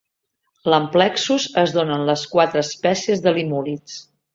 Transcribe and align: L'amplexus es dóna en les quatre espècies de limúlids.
L'amplexus 0.73 1.45
es 1.65 1.75
dóna 1.77 2.01
en 2.01 2.09
les 2.11 2.27
quatre 2.35 2.67
espècies 2.69 3.27
de 3.29 3.41
limúlids. 3.41 4.05